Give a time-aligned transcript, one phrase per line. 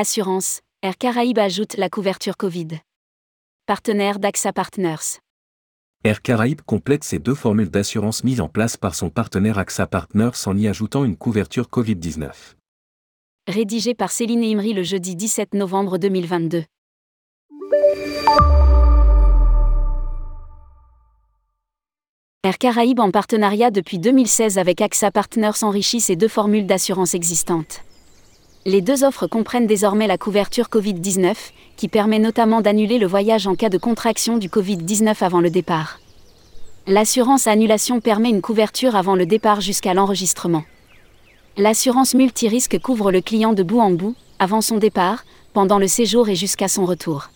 [0.00, 2.68] Assurance, Air Caraïbes ajoute la couverture Covid.
[3.66, 5.18] Partenaire d'AXA Partners.
[6.04, 10.46] Air Caraïbes complète ses deux formules d'assurance mises en place par son partenaire AXA Partners
[10.46, 12.30] en y ajoutant une couverture Covid-19.
[13.48, 16.62] Rédigé par Céline Imri le jeudi 17 novembre 2022.
[22.44, 27.82] Air Caraïbes en partenariat depuis 2016 avec AXA Partners enrichit ses deux formules d'assurance existantes.
[28.66, 31.34] Les deux offres comprennent désormais la couverture Covid-19,
[31.76, 36.00] qui permet notamment d'annuler le voyage en cas de contraction du Covid-19 avant le départ.
[36.86, 40.64] L'assurance annulation permet une couverture avant le départ jusqu'à l'enregistrement.
[41.56, 46.28] L'assurance multirisque couvre le client de bout en bout, avant son départ, pendant le séjour
[46.28, 47.30] et jusqu'à son retour.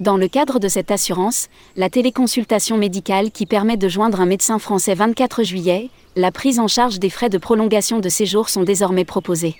[0.00, 4.58] Dans le cadre de cette assurance, la téléconsultation médicale qui permet de joindre un médecin
[4.58, 9.04] français 24 juillet, la prise en charge des frais de prolongation de séjour sont désormais
[9.04, 9.56] proposés.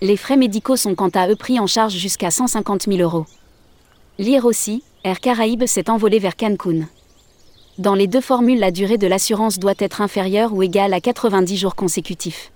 [0.00, 3.26] Les frais médicaux sont quant à eux pris en charge jusqu'à 150 000 euros.
[4.18, 6.86] Lire aussi, Air Caraïbes s'est envolé vers Cancun.
[7.78, 11.56] Dans les deux formules, la durée de l'assurance doit être inférieure ou égale à 90
[11.56, 12.52] jours consécutifs.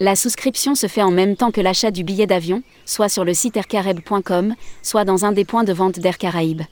[0.00, 3.34] La souscription se fait en même temps que l'achat du billet d'avion, soit sur le
[3.34, 6.62] site aircareb.com, soit dans un des points de vente d'Air Caraïbes.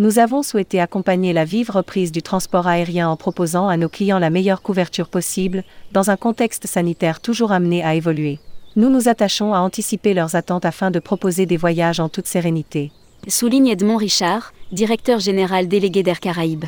[0.00, 4.18] Nous avons souhaité accompagner la vive reprise du transport aérien en proposant à nos clients
[4.18, 8.40] la meilleure couverture possible, dans un contexte sanitaire toujours amené à évoluer.
[8.74, 12.90] Nous nous attachons à anticiper leurs attentes afin de proposer des voyages en toute sérénité.
[13.28, 16.64] Souligne Edmond Richard, directeur général délégué d'Air Caraïbes.